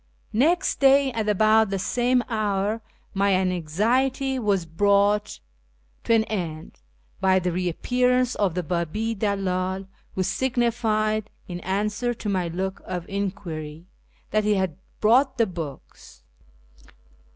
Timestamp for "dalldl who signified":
9.15-11.29